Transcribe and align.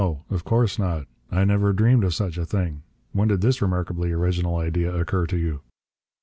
Of 0.31 0.43
course 0.43 0.79
not. 0.79 1.05
I 1.31 1.45
never 1.45 1.73
dreamed 1.73 2.03
of 2.05 2.15
such 2.15 2.39
a 2.39 2.43
thing. 2.43 2.81
When 3.13 3.27
did 3.27 3.41
this 3.41 3.61
remarkably 3.61 4.11
original 4.11 4.55
idea 4.55 4.91
occur 4.91 5.27
to 5.27 5.37
you?" 5.37 5.61